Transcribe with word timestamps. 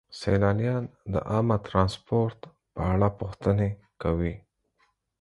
سیلانیان 0.19 0.83
د 1.13 1.15
عامه 1.29 1.57
ترانسپورت 1.67 2.39
په 2.73 2.81
اړه 2.93 3.07
پوښتنې 3.19 3.69
کوي. 4.01 4.35